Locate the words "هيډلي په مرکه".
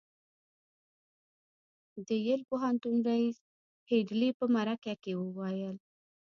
3.89-4.93